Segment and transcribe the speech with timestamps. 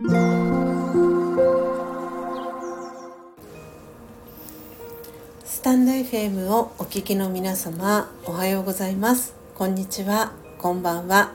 [0.00, 0.04] ス
[5.60, 9.34] タンド FM をお聞きの皆様おはようございます。
[9.56, 10.30] こんにちは。
[10.58, 11.32] こんばんは。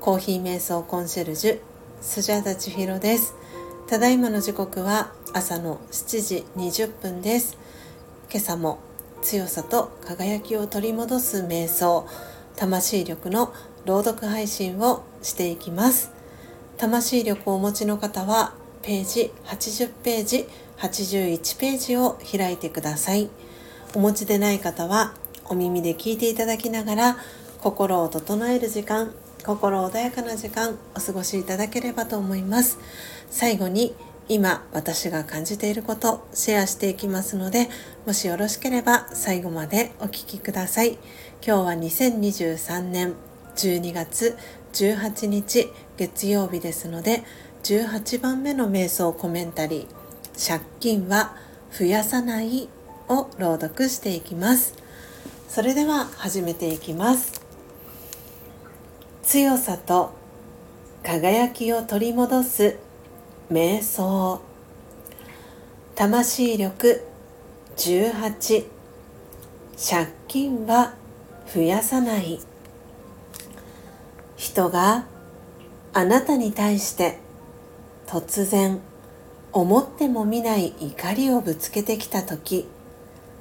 [0.00, 1.60] コーヒー瞑想コンシェルジュ
[2.02, 3.34] スジャータチヒロです。
[3.88, 7.56] ただいまの時刻は朝の7時20分です。
[8.30, 8.80] 今朝も
[9.22, 12.06] 強さと輝きを取り戻す瞑想
[12.56, 13.54] 魂力の
[13.86, 16.12] 朗読配信をしていきます。
[16.76, 20.46] 魂力をお持ちの方はページ80ページ
[20.78, 23.30] 81ページを開いてください。
[23.94, 25.14] お持ちでない方は
[25.46, 27.16] お耳で聞いていただきながら
[27.60, 29.14] 心を整える時間
[29.44, 32.78] 心穏やかな時間お過ごしいただければと思います。
[33.30, 33.94] 最後に
[34.28, 37.68] 今私が感じていることシェアしていきますので
[38.06, 40.98] もしよろしければ最後までお聴きください。
[41.46, 43.14] 今日は2023年
[43.56, 44.36] 12月
[44.72, 47.22] 18日月曜日ですので
[47.62, 51.36] 18番目の瞑想コメンタリー借金は
[51.70, 52.68] 増やさない
[53.08, 54.74] を朗読していきます。
[55.48, 57.40] それでは始めていきます。
[59.22, 60.12] 強さと
[61.02, 62.78] 輝きを取り戻す
[63.50, 64.40] 瞑想。
[65.94, 67.04] 魂力
[67.76, 68.66] 18
[69.76, 70.94] 借金は
[71.54, 72.40] 増やさない。
[74.36, 75.06] 人が
[75.96, 77.20] あなたに対して
[78.06, 78.80] 突然
[79.52, 82.66] 思ってもみない怒りをぶつけてきた時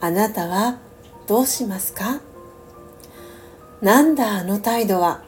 [0.00, 0.78] あなたは
[1.26, 2.20] どうしますか？
[3.82, 5.24] なんだあの態度は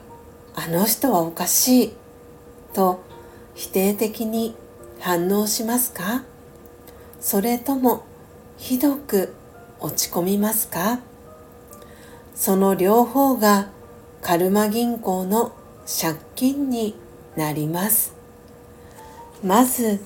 [0.55, 1.92] あの人はおかしい
[2.72, 3.02] と
[3.55, 4.55] 否定的に
[5.00, 6.22] 反応しますか？
[7.20, 8.05] それとも
[8.58, 9.34] ひどく
[9.80, 11.00] 落ち込みますか？
[12.36, 13.70] その両方が
[14.22, 15.52] カルマ銀行の
[15.84, 16.94] 借金に
[17.39, 18.12] なります。
[19.42, 20.00] まず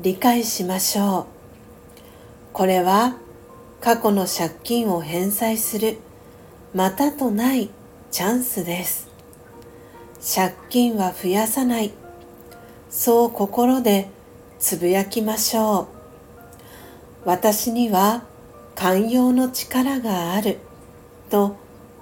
[0.00, 1.26] 理解しましょう。
[2.52, 3.16] これは
[3.80, 5.98] 過去の借金を返済する
[6.74, 7.68] またとない
[8.10, 9.08] チャンスです。
[10.34, 11.92] 借金は増やさない。
[12.88, 14.08] そう心で
[14.58, 17.28] つぶやきましょう。
[17.28, 18.22] 私には
[18.74, 20.58] 寛容の力がある。
[21.28, 21.56] と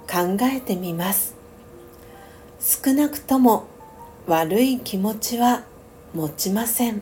[0.09, 1.35] 考えてみます。
[2.59, 3.67] 少なくとも
[4.27, 5.63] 悪い気持ちは
[6.13, 7.01] 持ちません。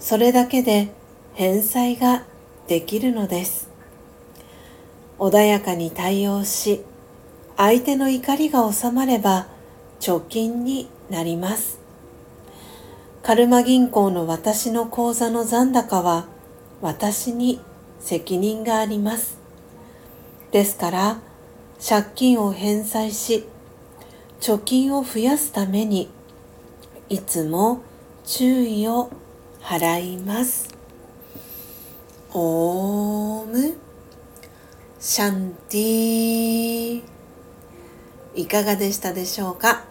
[0.00, 0.88] それだけで
[1.34, 2.24] 返済が
[2.66, 3.70] できるのです。
[5.20, 6.82] 穏やかに対応し
[7.56, 9.46] 相手の怒りが収まれば
[10.00, 11.78] 貯金になります。
[13.22, 16.26] カルマ銀行の私の口座の残高は
[16.82, 17.60] 私に
[18.00, 19.38] 責任があります。
[20.50, 21.20] ですから
[21.86, 23.44] 借金を返済し
[24.40, 26.08] 貯金を増やすために
[27.08, 27.82] いつも
[28.24, 29.10] 注意を
[29.60, 30.68] 払います。
[32.32, 33.74] オーム。
[35.00, 37.02] シャンティ
[38.34, 39.84] いかがでしたでしょうか？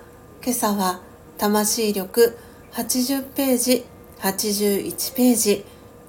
[0.43, 1.01] 今朝は
[1.37, 2.37] 魂力
[2.73, 3.85] 80ページ
[4.19, 5.65] 81ページ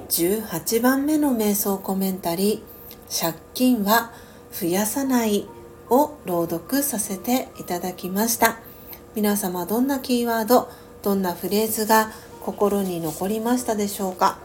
[0.09, 3.22] 18番目の瞑想コメンタリー。
[3.22, 4.12] 借金は
[4.53, 5.47] 増やさない。
[5.91, 8.59] を朗読させていただきました。
[9.15, 10.69] 皆様どんなキーワード
[11.03, 12.12] どんなフレーズが
[12.43, 14.38] 心に残りましたでしょうか？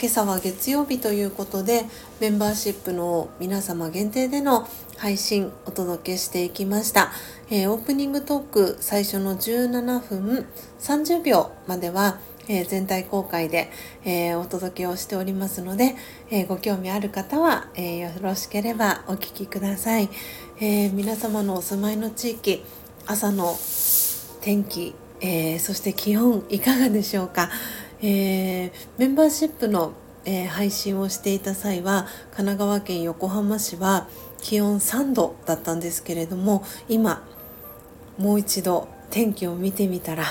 [0.00, 1.84] 今朝は月曜日ということで
[2.20, 4.68] メンバーシップの皆様限定での
[4.98, 7.12] 配信お届けしていきました、
[7.48, 10.46] えー、オープニングトーク最初の17分
[10.80, 12.18] 30秒までは
[12.48, 13.70] えー、全体公開で、
[14.04, 15.94] えー、お届けをしておりますので、
[16.30, 20.08] えー、ご興味ある方は、えよろしければお聞きください、
[20.60, 22.62] え皆様のお住まいの地域
[23.06, 23.56] 朝の
[24.40, 27.50] 天気、えそして気温いかがでしょうか、
[28.02, 29.92] えメンバーシップの、
[30.26, 34.08] え配信をしていた際は神奈川県横浜市は
[34.40, 37.22] 気温3度だったんですけれども今
[38.18, 40.24] もう一度天気を見てみたら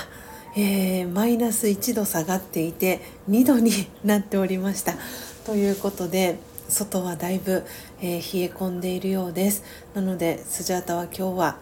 [0.56, 3.72] えー、マイナス1度下がっていて2度に
[4.04, 4.94] なっておりました。
[5.44, 7.64] ということで外はだいぶ、
[8.00, 9.64] えー、冷え込んでいるようです。
[9.94, 11.58] なのでスジャータは今日は、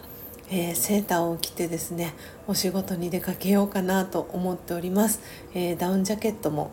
[0.51, 2.13] えー、セーターを着てですね
[2.47, 5.21] お仕事に出かけようかなと思っております、
[5.55, 6.69] えダウンジャケットも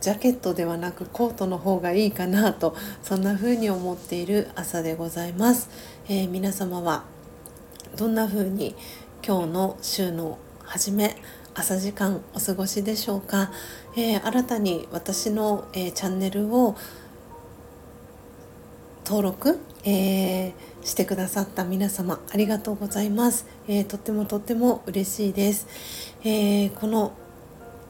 [0.00, 5.68] ジャケットではなくコートの方がいいかなとそんな風に思っている朝でございます、
[6.08, 7.04] え皆様は
[7.96, 8.74] どんな風に
[9.22, 11.16] 今日の週の初め
[11.54, 13.50] 朝時間お過ごしでしょうか、
[13.96, 16.76] えー、新たに私の、えー、チャンネルを
[19.04, 20.52] 登録、えー、
[20.82, 25.66] してくださった皆様ありがとうございます、えとってもとっても嬉しいです、
[26.24, 27.12] えこの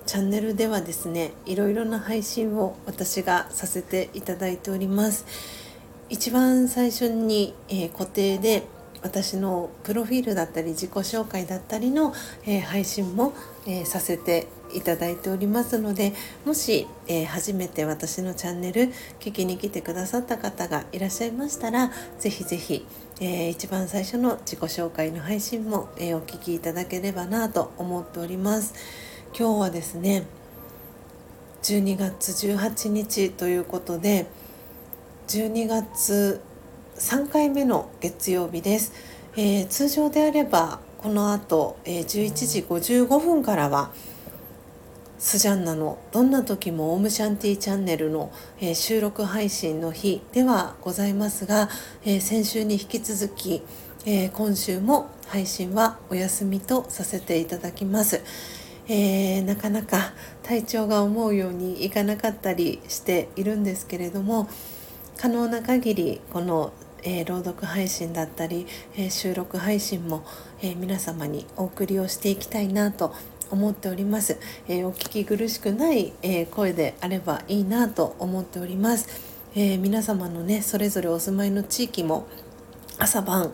[0.06, 5.26] チャンネルではですねいろいろな配信を私がさせていただいております。
[6.10, 8.64] 一番最初に、え、固定で
[9.02, 12.12] 私のプロフィールだったり自己紹介だったりの、
[12.46, 13.32] えー、配信も、
[13.66, 16.12] えー、させていただいておりますので
[16.44, 22.86] もし、えー、初めて私のチャンネル聞きに来てくださった方がいらっしゃいましたら是非是非
[23.22, 28.72] えー、一番最初の自己紹介の配信も、え、お聞きいただければなと思っております。
[29.38, 30.24] 今日はですね
[31.62, 34.26] 12月18日ということで
[35.28, 36.40] 12月
[37.00, 38.92] 3回目の月曜日です、
[39.34, 43.90] えー、通常であればこの後、えー、11時55分からは
[45.18, 48.30] スジャンナの「どんな時もオウムシャンティチャンネルの」
[48.60, 51.70] えー、収録配信の日ではございますが、
[52.04, 53.62] えー、先週に引き続き、
[54.04, 58.20] えー、今週も配信はお休みとさせていただきます。
[58.88, 60.12] えなかなか
[60.42, 64.48] 体調が思うようにいかなかったりしているんですけれども
[65.16, 68.66] 可能な限りこのえー、朗読配信だったり、
[68.96, 70.24] えー、収録配信も、
[70.62, 73.14] えー、皆様にお送りをしていきたいなと
[73.50, 74.38] 思っております、
[74.68, 79.08] えお聞き苦しくない、え声であればいいなと思っております、
[79.54, 82.26] え皆様のねそれぞれお住まいの地域も
[82.98, 83.52] 朝晩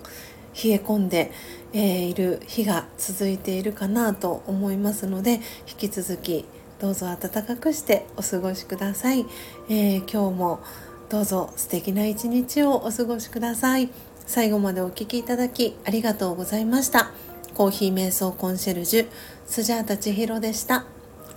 [0.63, 1.33] 冷え込んで、
[1.73, 6.45] えいる日が続いているかなと思いますので引き続き
[6.79, 9.25] どうぞ暖かくしてお過ごしください、
[9.71, 10.61] え今日も
[11.08, 13.91] どうぞ素敵な一日をお過ごしください。
[14.26, 17.11] 最後までお聴きいただきありがとうございました。
[17.55, 19.06] コーヒー瞑想コンシェルジュ
[19.47, 20.85] スジャータ千尋でした。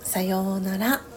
[0.02, 1.09] さようなら。